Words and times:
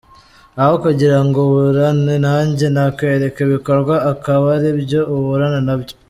Aho 0.61 0.73
kugira 0.83 1.17
ngo 1.25 1.37
uburane 1.47 2.15
nanjye, 2.25 2.65
nakwereka 2.73 3.37
ibikorwa 3.47 3.95
akaba 4.11 4.45
ari 4.57 4.69
byo 4.81 5.01
uburana 5.15 5.59
nabyo. 5.67 5.93